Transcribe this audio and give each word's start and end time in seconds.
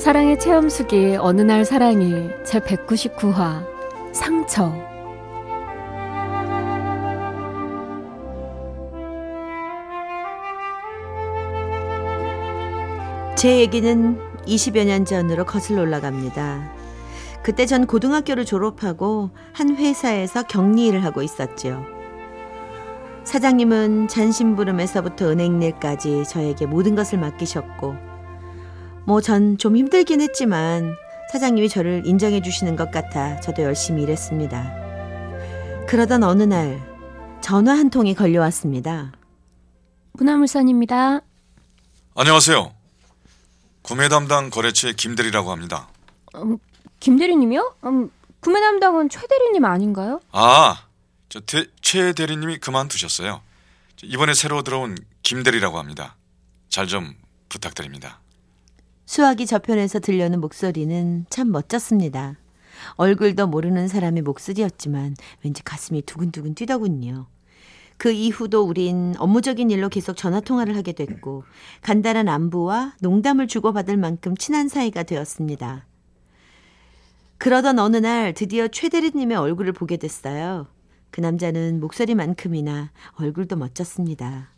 사랑의 0.00 0.38
체험수기 0.38 1.16
어느 1.20 1.42
날 1.42 1.66
사랑이 1.66 2.30
제 2.42 2.58
199화 2.58 3.62
상처 4.14 4.72
제 13.36 13.58
얘기는 13.58 14.18
20여 14.46 14.86
년 14.86 15.04
전으로 15.04 15.44
거슬러 15.44 15.82
올라갑니다. 15.82 16.72
그때 17.42 17.66
전 17.66 17.86
고등학교를 17.86 18.46
졸업하고 18.46 19.28
한 19.52 19.76
회사에서 19.76 20.44
격리 20.44 20.86
일을 20.86 21.04
하고 21.04 21.20
있었죠. 21.20 21.84
사장님은 23.24 24.08
잔심부름에서부터 24.08 25.26
은행일까지 25.26 26.24
저에게 26.24 26.64
모든 26.64 26.94
것을 26.94 27.18
맡기셨고 27.18 28.09
뭐 29.06 29.20
전 29.20 29.56
좀 29.58 29.76
힘들긴 29.76 30.20
했지만 30.20 30.94
사장님이 31.32 31.68
저를 31.68 32.02
인정해 32.04 32.40
주시는 32.42 32.76
것 32.76 32.90
같아 32.90 33.38
저도 33.40 33.62
열심히 33.62 34.02
일했습니다. 34.02 35.86
그러던 35.88 36.22
어느 36.24 36.42
날 36.42 36.80
전화 37.40 37.72
한 37.72 37.90
통이 37.90 38.14
걸려왔습니다. 38.14 39.12
문화물산입니다. 40.12 41.20
안녕하세요. 42.14 42.74
구매 43.82 44.08
담당 44.08 44.50
거래처의 44.50 44.94
김대리라고 44.94 45.50
합니다. 45.50 45.88
음, 46.36 46.58
김 47.00 47.16
대리님이요? 47.16 47.74
음, 47.84 48.10
구매 48.40 48.60
담당은 48.60 49.08
최 49.08 49.20
대리님 49.26 49.64
아닌가요? 49.64 50.20
아, 50.32 50.84
저 51.28 51.40
대, 51.40 51.64
최 51.80 52.12
대리님이 52.12 52.58
그만두셨어요. 52.58 53.40
이번에 54.02 54.34
새로 54.34 54.62
들어온 54.62 54.96
김대리라고 55.22 55.78
합니다. 55.78 56.16
잘 56.68 56.86
좀 56.86 57.14
부탁드립니다. 57.48 58.20
수화기 59.10 59.44
저편에서 59.46 59.98
들려오는 59.98 60.40
목소리는 60.40 61.26
참 61.30 61.50
멋졌습니다. 61.50 62.36
얼굴도 62.94 63.48
모르는 63.48 63.88
사람의 63.88 64.22
목소리였지만 64.22 65.16
왠지 65.42 65.64
가슴이 65.64 66.02
두근두근 66.02 66.54
뛰더군요. 66.54 67.26
그 67.96 68.12
이후도 68.12 68.62
우린 68.62 69.16
업무적인 69.18 69.68
일로 69.72 69.88
계속 69.88 70.16
전화 70.16 70.38
통화를 70.38 70.76
하게 70.76 70.92
됐고 70.92 71.42
간단한 71.82 72.28
안부와 72.28 72.94
농담을 73.00 73.48
주고받을 73.48 73.96
만큼 73.96 74.36
친한 74.36 74.68
사이가 74.68 75.02
되었습니다. 75.02 75.86
그러던 77.38 77.80
어느 77.80 77.96
날 77.96 78.32
드디어 78.32 78.68
최 78.68 78.88
대리님의 78.88 79.36
얼굴을 79.36 79.72
보게 79.72 79.96
됐어요. 79.96 80.68
그 81.10 81.20
남자는 81.20 81.80
목소리만큼이나 81.80 82.92
얼굴도 83.14 83.56
멋졌습니다. 83.56 84.50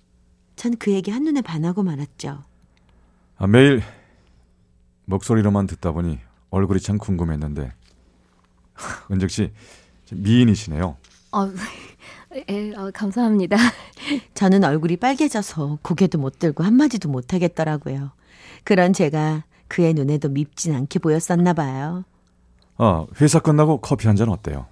전 0.56 0.76
그에게 0.76 1.10
한눈에 1.10 1.40
반하고 1.40 1.82
말았죠. 1.82 2.44
아, 3.38 3.46
매일 3.46 3.80
목소리로만 5.12 5.66
듣다 5.66 5.92
보니 5.92 6.18
얼굴이 6.50 6.80
참 6.80 6.98
궁금했는데 6.98 7.72
은정 9.10 9.28
씨 9.28 9.52
미인이시네요. 10.10 10.96
어, 11.32 11.48
에, 12.48 12.74
어, 12.74 12.90
감사합니다. 12.92 13.56
저는 14.34 14.64
얼굴이 14.64 14.96
빨개져서 14.96 15.78
고개도 15.82 16.18
못 16.18 16.38
들고 16.38 16.64
한마디도 16.64 17.08
못 17.08 17.32
하겠더라고요. 17.32 18.10
그런 18.64 18.92
제가 18.92 19.44
그의 19.68 19.94
눈에도 19.94 20.28
밉진 20.28 20.74
않게 20.74 20.98
보였었나 20.98 21.52
봐요. 21.54 22.04
아, 22.76 23.06
회사 23.20 23.38
끝나고 23.38 23.80
커피 23.80 24.06
한 24.06 24.16
잔 24.16 24.28
어때요? 24.28 24.66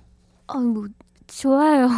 아, 0.46 0.58
뭐 0.58 0.86
좋아요. 1.26 1.88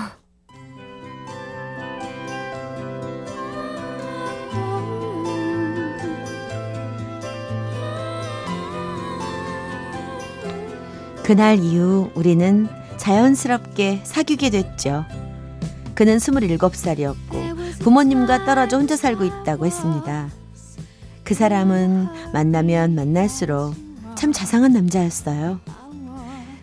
그날 11.24 11.58
이후 11.58 12.10
우리는 12.14 12.68
자연스럽게 12.96 14.00
사귀게 14.04 14.50
됐죠. 14.50 15.04
그는 15.94 16.16
27살이었고 16.18 17.78
부모님과 17.80 18.44
떨어져 18.44 18.78
혼자 18.78 18.96
살고 18.96 19.24
있다고 19.24 19.66
했습니다. 19.66 20.28
그 21.24 21.34
사람은 21.34 22.08
만나면 22.32 22.94
만날수록 22.94 23.74
참 24.16 24.32
자상한 24.32 24.72
남자였어요. 24.72 25.60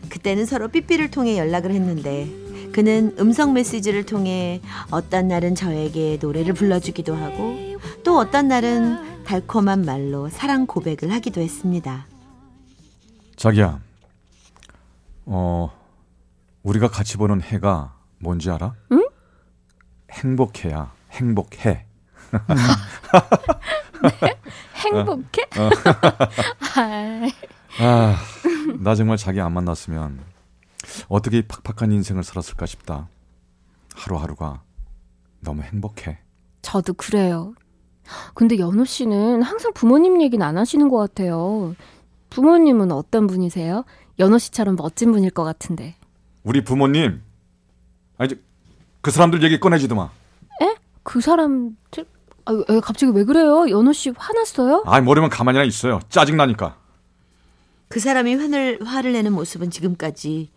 그때는 0.10 0.46
서로 0.46 0.68
삐삐를 0.68 1.12
통해 1.12 1.38
연락을 1.38 1.72
했는데 1.72 2.30
그는 2.72 3.16
음성 3.20 3.54
메시지를 3.54 4.06
통해 4.06 4.62
어떤 4.92 5.28
날은 5.28 5.56
저에게 5.56 6.18
노래를 6.22 6.54
불러주기도 6.54 7.16
하고 7.16 7.56
또 8.04 8.18
어떤 8.18 8.48
날은 8.48 9.24
달콤한 9.24 9.84
말로 9.84 10.30
사랑 10.30 10.66
고백을 10.66 11.12
하기도 11.12 11.42
했습니다. 11.42 12.08
자기야, 13.36 13.80
어, 15.32 15.72
우리가 16.64 16.90
같이 16.90 17.18
보는 17.18 17.42
해가 17.42 17.96
뭔지 18.18 18.50
알아? 18.50 18.74
응? 18.92 19.08
행복해야, 20.12 20.92
행복해. 21.12 21.86
네? 24.22 24.40
행복해? 24.76 25.44
어. 25.60 25.70
아, 27.80 28.18
나 28.80 28.96
정말 28.96 29.18
자기 29.18 29.40
안 29.40 29.54
만났으면 29.54 30.20
어떻게 31.10 31.44
팍팍한 31.48 31.92
인생을 31.92 32.24
살았을까 32.24 32.66
싶다. 32.66 33.08
하루하루가 33.94 34.64
너무 35.42 35.62
행복해. 35.62 36.18
저도 36.64 36.94
그래요. 36.94 37.54
근데 38.34 38.58
연호 38.58 38.84
씨는 38.84 39.44
항상 39.44 39.74
부모님 39.74 40.24
얘기는 40.24 40.44
안 40.44 40.58
하시는 40.58 40.90
것 40.90 40.98
같아요. 40.98 41.76
부모님은 42.32 42.92
어떤 42.92 43.28
분이세요? 43.28 43.84
연호 44.20 44.38
씨처럼 44.38 44.76
멋진 44.76 45.12
분일 45.12 45.32
것 45.32 45.44
같은데. 45.44 45.96
우리 46.44 46.64
부모님, 46.64 47.22
아니 48.18 48.36
그 49.02 49.12
사람들 49.12 49.42
얘기 49.44 49.60
꺼내지도 49.60 49.96
마. 49.96 50.12
에? 50.62 50.76
그 51.04 51.22
사람들? 51.22 52.06
아, 52.46 52.54
에, 52.70 52.80
갑자기 52.82 53.12
왜 53.14 53.24
그래요? 53.24 53.70
연호 53.70 53.94
씨 53.94 54.12
화났어요? 54.16 54.84
아, 54.86 55.00
모르면 55.02 55.30
가만히나 55.30 55.64
있어요. 55.64 56.00
짜증 56.10 56.38
나니까. 56.38 56.78
그 57.88 58.00
사람이 58.00 58.36
화를 58.36 58.80
화를 58.86 59.14
내는 59.14 59.34
모습은 59.34 59.72
지금까지 59.72 60.52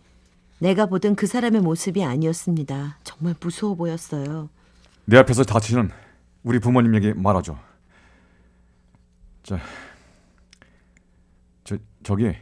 내가 0.59 0.85
보던 0.85 1.15
그 1.15 1.25
사람의 1.25 1.61
모습이 1.61 2.03
아니었습니다. 2.03 2.99
정말 3.03 3.35
무서워 3.39 3.75
보였어요. 3.75 4.49
내 5.05 5.17
앞에서 5.17 5.43
다치는 5.43 5.89
우리 6.43 6.59
부모님 6.59 6.95
얘기 6.95 7.13
말아줘. 7.13 7.57
자, 9.43 9.59
저 11.63 11.77
저기 12.03 12.33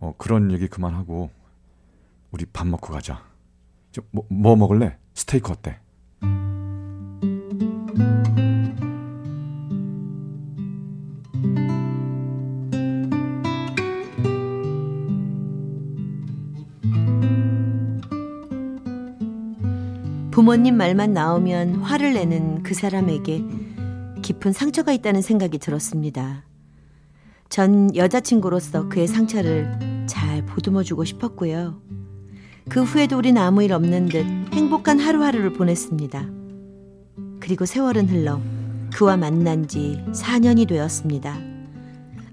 어 0.00 0.14
그런 0.16 0.50
얘기 0.50 0.66
그만하고 0.66 1.30
우리 2.30 2.46
밥 2.46 2.66
먹고 2.66 2.92
가자. 2.92 3.22
저뭐 3.92 4.26
뭐 4.28 4.56
먹을래? 4.56 4.96
스테이크 5.14 5.52
어때? 5.52 5.78
부모님 20.30 20.76
말만 20.76 21.12
나오면 21.12 21.82
화를 21.82 22.14
내는 22.14 22.62
그 22.62 22.72
사람에게 22.72 23.44
깊은 24.22 24.52
상처가 24.52 24.92
있다는 24.92 25.20
생각이 25.20 25.58
들었습니다. 25.58 26.44
전 27.50 27.94
여자친구로서 27.94 28.88
그의 28.88 29.06
상처를 29.06 29.89
잘 30.40 30.46
보듬어주고 30.46 31.04
싶었고요. 31.04 31.80
그 32.68 32.82
후에도 32.82 33.18
우린 33.18 33.36
아무 33.36 33.62
일 33.62 33.72
없는 33.72 34.06
듯 34.06 34.24
행복한 34.52 34.98
하루하루를 34.98 35.52
보냈습니다. 35.52 36.26
그리고 37.40 37.66
세월은 37.66 38.08
흘러 38.08 38.40
그와 38.94 39.16
만난 39.16 39.68
지 39.68 40.02
4년이 40.12 40.68
되었습니다. 40.68 41.38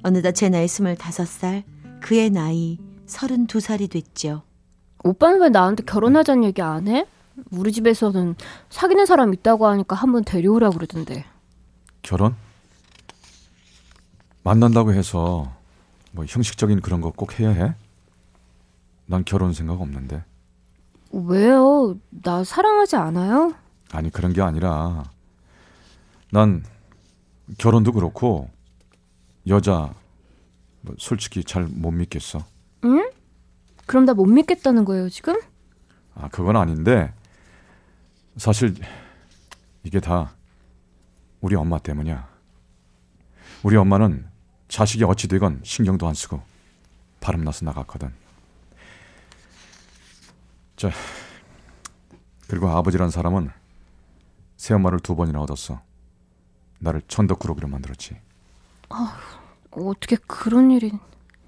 어느덧 0.03 0.31
제 0.33 0.49
나이 0.49 0.65
25살, 0.67 1.63
그의 2.01 2.29
나이 2.29 2.77
32살이 3.07 3.89
됐죠. 3.89 4.43
오빠는 5.03 5.41
왜 5.41 5.49
나한테 5.49 5.83
결혼하자는 5.83 6.43
얘기 6.45 6.61
안 6.61 6.87
해? 6.87 7.05
우리 7.51 7.71
집에서는 7.71 8.35
사귀는 8.69 9.05
사람 9.05 9.33
있다고 9.33 9.67
하니까 9.67 9.95
한번 9.95 10.23
데려오라 10.23 10.69
그러던데. 10.71 11.25
결혼? 12.01 12.35
만난다고 14.43 14.93
해서 14.93 15.51
뭐 16.11 16.25
형식적인 16.27 16.81
그런 16.81 17.01
거 17.01 17.11
꼭 17.11 17.39
해야 17.39 17.49
해? 17.49 17.75
난 19.07 19.23
결혼 19.25 19.53
생각 19.53 19.81
없는데. 19.81 20.23
왜요? 21.11 21.97
나 22.09 22.43
사랑하지 22.43 22.97
않아요? 22.97 23.53
아니 23.91 24.09
그런 24.11 24.33
게 24.33 24.41
아니라 24.41 25.05
난 26.31 26.63
결혼도 27.57 27.93
그렇고 27.93 28.49
여자 29.47 29.93
뭐 30.81 30.93
솔직히 30.99 31.43
잘 31.43 31.63
못 31.67 31.91
믿겠어. 31.91 32.39
응? 32.83 33.09
그럼 33.85 34.03
나 34.05 34.13
못 34.13 34.25
믿겠다는 34.25 34.83
거예요, 34.83 35.09
지금? 35.09 35.39
아 36.13 36.27
그건 36.27 36.57
아닌데 36.57 37.13
사실 38.35 38.75
이게 39.83 40.01
다 40.01 40.33
우리 41.39 41.55
엄마 41.55 41.79
때문이야. 41.79 42.27
우리 43.63 43.77
엄마는 43.77 44.27
자식이 44.67 45.05
어찌 45.05 45.29
되건 45.29 45.61
신경도 45.63 46.05
안 46.07 46.13
쓰고 46.13 46.41
바람 47.21 47.45
나서 47.45 47.63
나갔거든. 47.63 48.11
자 50.77 50.91
그리고 52.47 52.69
아버지란 52.69 53.09
사람은 53.09 53.49
새엄마를 54.57 54.99
두 54.99 55.15
번이나 55.15 55.41
얻었어. 55.41 55.81
나를 56.79 57.01
천덕꾸러기로 57.07 57.67
만들었지. 57.67 58.15
어떻게 59.71 60.15
그런 60.27 60.71
일이... 60.71 60.91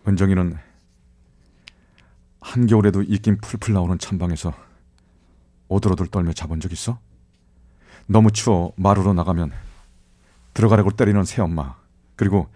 은정이는 0.07 0.57
한겨울에도 2.41 3.03
입김 3.03 3.37
풀풀 3.37 3.73
나오는 3.73 3.97
찬방에서 3.97 4.53
오들오들 5.67 6.07
떨며 6.07 6.33
자본 6.33 6.59
적 6.59 6.71
있어? 6.71 6.99
너무 8.07 8.31
추워 8.31 8.73
마루로 8.75 9.13
나가면 9.13 9.51
들어가라고 10.53 10.91
때리는 10.91 11.23
새엄마 11.23 11.75
그리고 12.15 12.49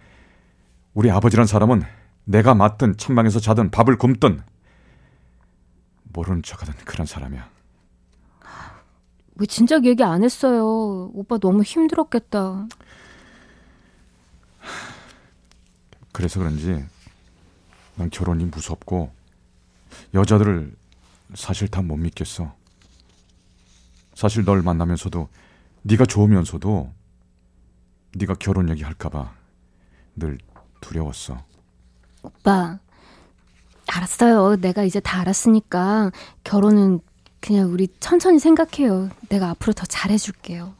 우리 0.92 1.10
아버지란 1.10 1.46
사람은 1.46 1.82
내가 2.24 2.54
맞든 2.54 2.96
찬방에서 2.96 3.38
자든 3.38 3.70
밥을 3.70 3.96
굶든 3.96 4.42
모르는 6.14 6.42
척하던 6.42 6.74
그런 6.84 7.06
사람이야 7.06 7.50
왜 9.36 9.46
진작 9.46 9.84
얘기 9.84 10.02
안 10.04 10.22
했어요? 10.22 11.10
오빠 11.12 11.38
너무 11.38 11.62
힘들었겠다. 11.62 12.68
그래서 16.12 16.38
그런지 16.38 16.84
난 17.96 18.10
결혼이 18.10 18.44
무섭고 18.44 19.12
여자들을 20.14 20.74
사실 21.34 21.66
다 21.68 21.82
못 21.82 21.96
믿겠어. 21.96 22.54
사실 24.14 24.44
널 24.44 24.62
만나면서도 24.62 25.28
네가 25.82 26.06
좋으면서도 26.06 26.92
네가 28.14 28.34
결혼 28.34 28.68
얘기 28.68 28.84
할까봐 28.84 29.34
늘 30.14 30.38
두려웠어. 30.80 31.44
오빠, 32.22 32.78
알았어요. 33.96 34.56
내가 34.60 34.82
이제 34.84 35.00
다 35.00 35.20
알았으니까 35.20 36.12
결혼은 36.42 37.00
그냥 37.40 37.70
우리 37.72 37.88
천천히 38.00 38.38
생각해요. 38.38 39.10
내가 39.28 39.50
앞으로 39.50 39.72
더 39.72 39.84
잘해줄게요. 39.86 40.72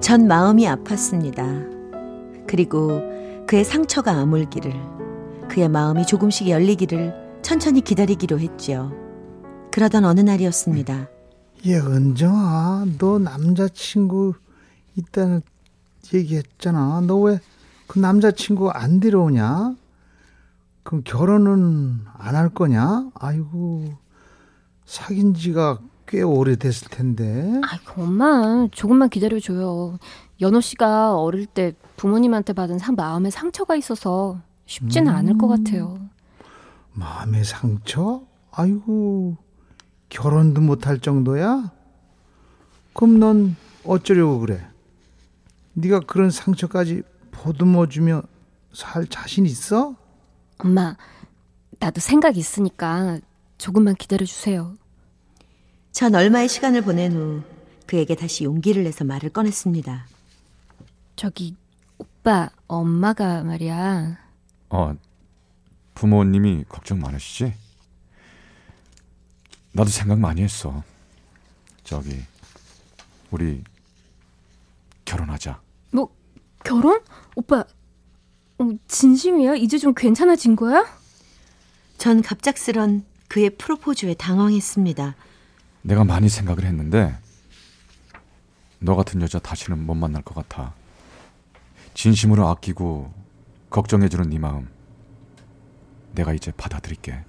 전 0.00 0.28
마음이 0.28 0.66
아팠습니다. 0.66 2.46
그리고 2.46 3.02
그의 3.46 3.64
상처가 3.64 4.12
아물기를, 4.12 4.72
그의 5.48 5.68
마음이 5.68 6.06
조금씩 6.06 6.48
열리기를 6.48 7.40
천천히 7.42 7.80
기다리기로 7.80 8.38
했지요. 8.38 8.92
그러던 9.72 10.04
어느 10.04 10.20
날이었습니다. 10.20 11.15
얘 11.66 11.78
은정아, 11.78 12.86
너 12.98 13.18
남자친구 13.18 14.34
있다는 14.96 15.42
얘기했잖아. 16.12 17.00
너 17.06 17.18
왜 17.26 17.38
그 17.88 18.00
남자친구 18.00 18.70
안 18.70 18.98
데려오냐? 18.98 19.76
그럼 20.82 21.02
결혼은 21.04 22.00
안 22.18 22.34
할 22.34 22.48
거냐? 22.48 23.10
아이고, 23.14 23.94
사귄 24.84 25.34
지가 25.34 25.78
꽤 26.08 26.22
오래됐을 26.22 26.88
텐데. 26.90 27.60
아이고, 27.64 28.02
엄마, 28.02 28.66
조금만 28.72 29.08
기다려줘요. 29.08 29.98
연호 30.40 30.60
씨가 30.60 31.16
어릴 31.16 31.46
때 31.46 31.74
부모님한테 31.96 32.54
받은 32.54 32.78
상, 32.80 32.96
마음에 32.96 33.30
상처가 33.30 33.76
있어서 33.76 34.40
쉽지는 34.66 35.12
않을 35.12 35.38
것 35.38 35.46
같아요. 35.46 35.98
마음의 36.92 37.44
상처? 37.44 38.22
아이고, 38.50 39.36
결혼도 40.08 40.60
못할 40.60 40.98
정도야? 41.00 41.72
그럼 42.92 43.18
넌 43.18 43.56
어쩌려고 43.84 44.40
그래? 44.40 44.66
네가 45.74 46.00
그런 46.00 46.30
상처까지 46.30 47.02
보듬어주며 47.32 48.22
살 48.72 49.06
자신 49.06 49.46
있어? 49.46 49.94
엄마, 50.58 50.96
나도 51.78 52.00
생각 52.00 52.36
있으니까 52.36 53.18
조금만 53.58 53.94
기다려주세요. 53.94 54.74
전 55.92 56.14
얼마의 56.14 56.48
시간을 56.48 56.82
보낸 56.82 57.12
후 57.12 57.42
그에게 57.86 58.14
다시 58.14 58.44
용기를 58.44 58.84
내서 58.84 59.04
말을 59.04 59.30
꺼냈습니다. 59.30 60.06
저기, 61.16 61.56
오빠, 61.98 62.50
엄마가 62.66 63.44
말이야. 63.44 64.18
어, 64.70 64.96
부모님이 65.94 66.64
걱정 66.68 66.98
많으시지? 67.00 67.54
나도 69.76 69.90
생각 69.90 70.18
많이 70.18 70.40
했어. 70.42 70.82
저기, 71.84 72.18
우리 73.30 73.62
결혼하자. 75.04 75.60
뭐, 75.90 76.08
결혼? 76.64 76.98
오빠, 77.34 77.62
어, 78.58 78.70
진심이야? 78.88 79.56
이제 79.56 79.76
좀 79.76 79.92
괜찮아진 79.94 80.56
거야? 80.56 80.86
전 81.98 82.22
갑작스런 82.22 83.04
그의 83.28 83.50
프로포즈에 83.50 84.14
당황했습니다. 84.14 85.14
내가 85.82 86.04
많이 86.04 86.30
생각을 86.30 86.64
했는데 86.64 87.14
너 88.78 88.96
같은 88.96 89.20
여자 89.20 89.38
다시는 89.38 89.84
못 89.84 89.94
만날 89.94 90.22
것 90.22 90.34
같아. 90.34 90.72
진심으로 91.92 92.48
아끼고 92.48 93.12
걱정해주는 93.68 94.30
네 94.30 94.38
마음 94.38 94.70
내가 96.14 96.32
이제 96.32 96.50
받아들일게. 96.52 97.24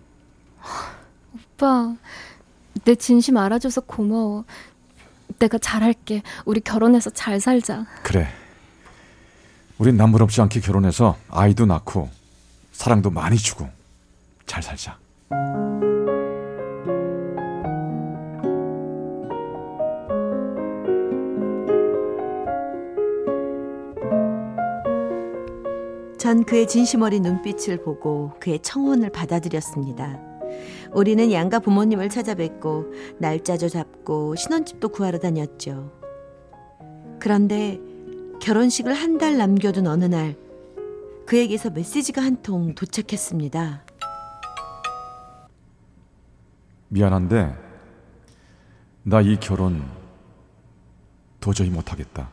오빠, 1.34 1.96
내 2.84 2.96
진심 2.96 3.38
알아줘서 3.38 3.81
고마워. 3.81 4.46
내가 5.39 5.57
잘할게. 5.57 6.24
우리 6.46 6.60
결혼해서 6.62 7.10
잘 7.12 7.39
살자. 7.39 7.86
그래. 8.03 8.27
우린 9.77 9.96
남부럽지 9.98 10.41
않게 10.41 10.62
결혼해서 10.62 11.17
아이도 11.29 11.65
낳고 11.65 12.10
사랑도 12.72 13.10
많이 13.12 13.38
주고 13.38 13.67
잘 14.46 14.63
살자. 14.63 14.98
전 26.17 26.43
그의 26.43 26.67
진심 26.67 27.03
어린 27.03 27.22
눈빛을 27.22 27.84
보고 27.84 28.34
그의 28.39 28.60
청혼을 28.62 29.12
받아들였습니다. 29.12 30.26
우리는 30.94 31.32
양가 31.32 31.60
부모님을 31.60 32.10
찾아뵙고 32.10 32.94
날짜도 33.20 33.70
잡고 33.70 34.36
신혼집도 34.36 34.89
구하러 34.89 35.20
다녔죠. 35.20 35.91
그런데 37.20 37.79
결혼식을 38.41 38.94
한 38.94 39.17
달 39.17 39.38
남겨둔 39.38 39.88
어느 39.88 40.06
날 40.06 40.36
그에게서 41.25 41.70
메시지가 41.72 42.22
한 42.22 42.41
통 42.44 42.75
도착했습니다. 42.75 43.84
미안한데 46.89 47.56
나 49.03 49.22
이 49.22 49.38
결혼 49.39 49.84
도저히 51.39 51.70
못하겠다. 51.70 52.29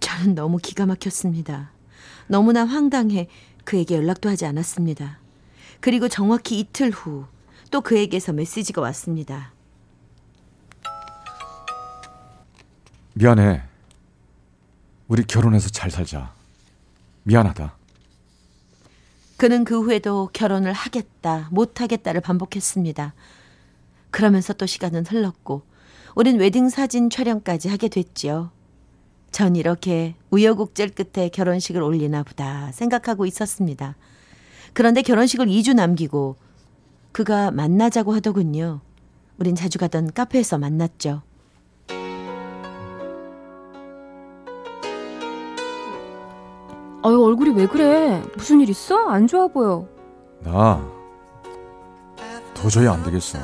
저는 0.00 0.34
너무 0.34 0.58
기가 0.58 0.86
막혔습니다. 0.86 1.72
너무나 2.28 2.64
황당해 2.64 3.28
그에게 3.64 3.96
연락도 3.96 4.28
하지 4.28 4.46
않았습니다. 4.46 5.18
그리고 5.84 6.08
정확히 6.08 6.58
이틀 6.58 6.90
후 6.90 7.26
또 7.74 7.80
그에게서 7.80 8.32
메시지가 8.32 8.80
왔습니다. 8.82 9.52
미안해. 13.14 13.64
우리 15.08 15.24
결혼해서 15.24 15.70
잘 15.70 15.90
살자. 15.90 16.32
미안하다. 17.24 17.76
그는 19.36 19.64
그 19.64 19.82
후에도 19.82 20.30
결혼을 20.32 20.72
하겠다, 20.72 21.48
못하겠다를 21.50 22.20
반복했습니다. 22.20 23.12
그러면서 24.12 24.52
또 24.52 24.66
시간은 24.66 25.06
흘렀고, 25.06 25.62
우린 26.14 26.38
웨딩 26.38 26.68
사진 26.68 27.10
촬영까지 27.10 27.68
하게 27.68 27.88
됐지요. 27.88 28.52
전 29.32 29.56
이렇게 29.56 30.14
우여곡절 30.30 30.90
끝에 30.90 31.28
결혼식을 31.28 31.82
올리나 31.82 32.22
보다 32.22 32.70
생각하고 32.70 33.26
있었습니다. 33.26 33.96
그런데 34.74 35.02
결혼식을 35.02 35.46
2주 35.46 35.74
남기고 35.74 36.36
그가 37.12 37.50
만나자고 37.52 38.12
하더군요. 38.14 38.80
우린 39.38 39.54
자주 39.54 39.78
가던 39.78 40.12
카페에서 40.12 40.58
만났죠. 40.58 41.22
아유, 47.02 47.22
얼굴이 47.22 47.50
왜 47.50 47.66
그래? 47.66 48.22
무슨 48.36 48.60
일 48.60 48.70
있어? 48.70 48.96
안 49.08 49.26
좋아 49.26 49.46
보여. 49.46 49.86
나 50.40 50.82
도저히 52.54 52.88
안 52.88 53.02
되겠어. 53.02 53.38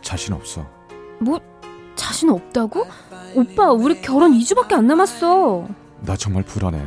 자신 0.00 0.34
없어. 0.34 0.66
뭐, 1.20 1.38
자신 1.94 2.28
없다고? 2.30 2.84
오빠, 3.36 3.70
우리 3.70 4.02
결혼 4.02 4.32
2주밖에 4.32 4.72
안 4.72 4.86
남았어. 4.88 5.68
나 6.00 6.16
정말 6.16 6.42
불안해. 6.42 6.82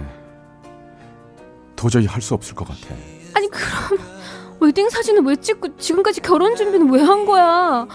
도저히 1.77 2.05
할 2.05 2.21
수 2.21 2.33
없을 2.33 2.55
것 2.55 2.67
같아. 2.67 2.93
그럼, 3.55 3.99
웨딩 4.59 4.89
사진을 4.89 5.21
왜 5.23 5.35
찍고 5.35 5.77
지금까지 5.77 6.21
결혼 6.21 6.55
준비는 6.55 6.89
왜 6.91 7.01
한 7.01 7.25
거야? 7.25 7.87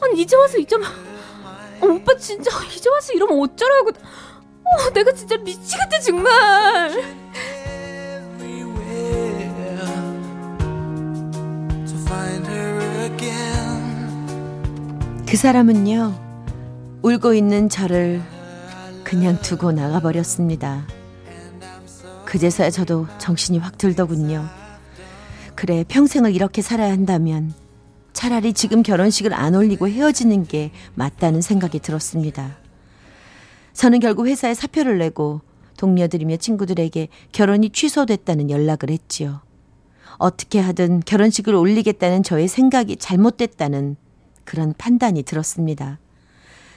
아니, 0.00 0.20
이제 0.20 0.36
와서 0.36 0.58
이러면, 0.58 0.88
어, 1.80 1.86
오빠 1.86 2.16
진짜 2.16 2.50
이제 2.74 2.88
와서 2.90 3.12
이러면 3.12 3.38
어쩌라고. 3.40 3.90
어, 3.90 4.90
내가 4.92 5.12
진짜 5.12 5.36
미치겠다, 5.36 6.00
정말. 6.00 6.90
to 11.86 11.96
find 12.06 12.46
her 12.48 12.80
again. 13.12 15.24
그 15.28 15.36
사람은요, 15.36 16.14
울고 17.02 17.34
있는 17.34 17.68
저를 17.68 18.22
그냥 19.02 19.38
두고 19.40 19.72
나가버렸습니다. 19.72 20.86
그제서야 22.24 22.70
저도 22.70 23.06
정신이 23.18 23.58
확 23.58 23.76
들더군요. 23.78 24.44
그래, 25.64 25.82
평생을 25.88 26.34
이렇게 26.34 26.60
살아야 26.60 26.92
한다면 26.92 27.54
차라리 28.12 28.52
지금 28.52 28.82
결혼식을 28.82 29.32
안 29.32 29.54
올리고 29.54 29.88
헤어지는 29.88 30.44
게 30.44 30.72
맞다는 30.94 31.40
생각이 31.40 31.78
들었습니다. 31.78 32.58
저는 33.72 34.00
결국 34.00 34.26
회사에 34.26 34.52
사표를 34.52 34.98
내고 34.98 35.40
동료들이며 35.78 36.36
친구들에게 36.36 37.08
결혼이 37.32 37.70
취소됐다는 37.70 38.50
연락을 38.50 38.90
했지요. 38.90 39.40
어떻게 40.18 40.60
하든 40.60 41.00
결혼식을 41.00 41.54
올리겠다는 41.54 42.24
저의 42.24 42.46
생각이 42.46 42.96
잘못됐다는 42.96 43.96
그런 44.44 44.74
판단이 44.76 45.22
들었습니다. 45.22 45.98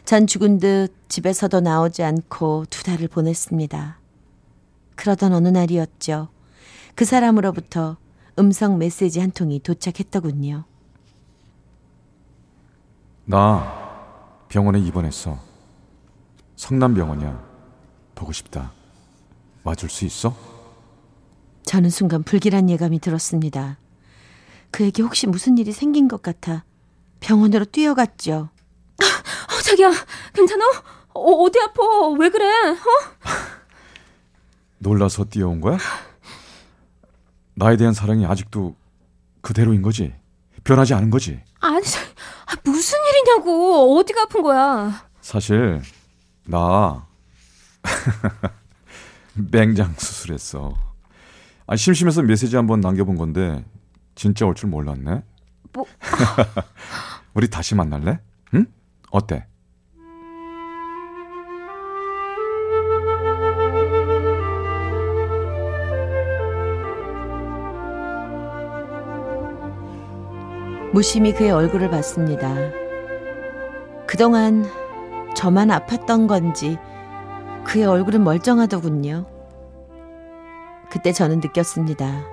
전 0.06 0.28
죽은 0.28 0.60
듯 0.60 0.94
집에서도 1.10 1.60
나오지 1.60 2.04
않고 2.04 2.68
두 2.70 2.86
달을 2.86 3.10
보냈습니다. 3.10 4.00
그러던 4.96 5.34
어느 5.34 5.50
날이었죠. 5.50 6.30
그 6.96 7.04
사람으로부터 7.04 7.98
음성 8.40 8.78
메시지 8.78 9.20
한 9.20 9.32
통이 9.32 9.60
도착했더군요. 9.62 10.66
나 13.26 14.46
병원에 14.48 14.80
입원했어. 14.80 15.38
성남병원이야. 16.56 17.46
보고 18.16 18.32
싶다. 18.32 18.72
와줄 19.64 19.90
수 19.90 20.06
있어? 20.06 20.36
저는 21.64 21.90
순간 21.90 22.24
불길한 22.24 22.70
예감이 22.70 23.00
들었습니다. 23.00 23.78
그에게 24.72 25.02
혹시 25.04 25.28
무슨 25.28 25.58
일이 25.58 25.72
생긴 25.72 26.08
것 26.08 26.22
같아 26.22 26.64
병원으로 27.20 27.66
뛰어갔죠. 27.66 28.50
어, 29.00 29.62
자기야, 29.64 29.92
괜찮아? 30.34 30.64
어, 31.14 31.20
어디 31.20 31.60
아파? 31.62 31.82
왜 32.18 32.30
그래? 32.30 32.46
어? 32.72 32.76
놀라서 34.80 35.26
뛰어온 35.26 35.60
거야? 35.62 35.78
나에 37.58 37.76
대한 37.76 37.94
사랑이 37.94 38.24
아직도 38.26 38.76
그대로인 39.42 39.82
거지? 39.82 40.14
변하지 40.64 40.94
않은 40.94 41.10
거지? 41.10 41.42
아니, 41.60 41.84
저- 41.84 42.00
아, 42.46 42.56
무슨 42.64 42.98
일이냐고. 43.10 43.98
어디가 44.00 44.24
아픈 44.24 44.44
거야? 44.44 45.06
사실 45.22 45.82
나 46.46 47.06
맹장 49.52 49.94
수술했어. 49.98 50.74
아 51.66 51.76
심심해서 51.76 52.22
메시지 52.22 52.56
한번 52.56 52.80
남겨본 52.80 53.18
건데 53.18 53.66
진짜 54.16 54.46
올 54.46 54.54
줄 54.56 54.70
몰랐네. 54.70 55.24
뭐? 55.74 55.86
우리 57.34 57.50
다시 57.50 57.76
만날래? 57.76 58.20
응? 58.54 58.66
어때? 59.12 59.46
무심히 70.98 71.32
그의 71.32 71.52
얼굴을 71.52 71.92
봤습니다. 71.92 72.56
그동안 74.08 74.66
저만 75.36 75.68
아팠던 75.68 76.28
건지 76.28 76.80
그의 77.66 77.86
얼굴은 77.86 78.24
멀쩡하더군요. 78.24 79.28
그때 80.90 81.12
저는 81.12 81.40
느꼈습니다. 81.42 82.24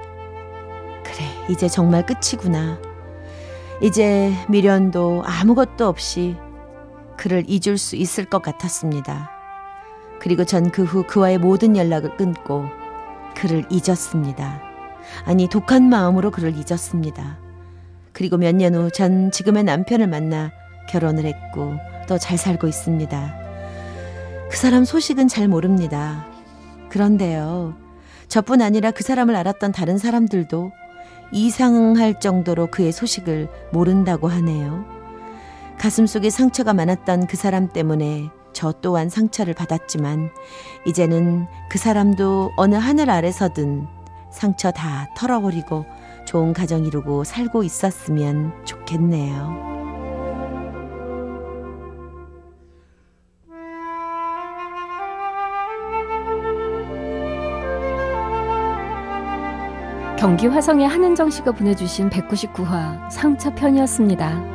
그래, 1.02 1.25
이제 1.50 1.68
정말 1.68 2.06
끝이구나. 2.06 2.78
이제 3.83 4.33
미련도 4.49 5.25
아무것도 5.26 5.87
없이 5.87 6.35
그를 7.18 7.44
잊을 7.47 7.76
수 7.76 7.97
있을 7.97 8.25
것 8.25 8.40
같았습니다. 8.40 9.28
그리고 10.21 10.47
전 10.47 10.71
그 10.71 10.85
후 10.85 11.04
그와의 11.06 11.37
모든 11.37 11.76
연락을 11.76 12.16
끊고 12.16 12.64
그를 13.37 13.66
잊었습니다. 13.68 14.62
아니, 15.26 15.49
독한 15.49 15.90
마음으로 15.90 16.30
그를 16.30 16.54
잊었습니다. 16.56 17.43
그리고 18.14 18.38
몇 18.38 18.54
년 18.54 18.75
후 18.75 18.90
전 18.90 19.30
지금의 19.30 19.64
남편을 19.64 20.06
만나 20.06 20.52
결혼을 20.88 21.26
했고 21.26 21.75
또 22.09 22.18
잘 22.18 22.38
살고 22.38 22.66
있습니다. 22.68 23.35
그 24.50 24.56
사람 24.56 24.85
소식은 24.85 25.28
잘 25.28 25.49
모릅니다. 25.49 26.26
그런데요. 26.90 27.75
저뿐 28.28 28.62
아니라 28.62 28.90
그 28.92 29.02
사람을 29.02 29.35
알았던 29.37 29.73
다른 29.73 29.99
사람들도 29.99 30.71
이상할 31.33 32.21
정도로 32.21 32.68
그의 32.71 32.92
소식을 32.92 33.49
모른다고 33.73 34.28
하네요. 34.28 34.85
가슴 35.78 36.06
속에 36.06 36.30
상처가 36.30 36.73
많았던 36.73 37.26
그 37.26 37.37
사람 37.37 37.68
때문에 37.68 38.28
저 38.52 38.73
또한 38.80 39.09
상처를 39.09 39.54
받았지만 39.54 40.30
이제는 40.87 41.47
그 41.68 41.78
사람도 41.78 42.52
어느 42.56 42.76
하늘 42.76 43.11
아래서든 43.11 43.87
상처 44.30 44.71
다 44.71 45.09
털어버리고 45.16 45.85
좋은 46.25 46.52
가정 46.52 46.85
이루고 46.85 47.25
살고 47.25 47.62
있었으면 47.62 48.52
좋겠네요. 48.64 49.75
경기 60.19 60.47
화성의 60.47 60.88
한은정 60.88 61.28
씨가 61.28 61.52
보내주신 61.52 62.09
199화 62.09 63.11
상처편이었습니다. 63.11 64.53